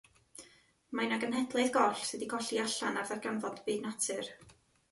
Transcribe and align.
Ma 0.99 1.05
'na 1.09 1.19
genhedlaeth 1.23 1.69
goll 1.75 1.93
sy' 2.07 2.21
'di 2.23 2.31
colli 2.33 2.61
allan 2.65 2.99
ar 3.03 3.07
ddarganfod 3.13 3.63
byd 3.71 3.87
natur. 3.87 4.35